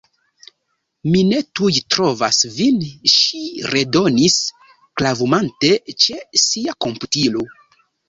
[1.15, 2.81] Mi ne tuj trovas vin,
[3.17, 4.41] ŝi redonis,
[5.03, 7.51] klavumante ĉe sia komputilo.